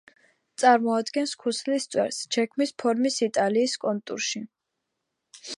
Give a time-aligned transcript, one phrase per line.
[0.61, 4.47] წარმოადგენს „ქუსლის წვერს“ ჩექმის ფორმის იტალიის კონტურში.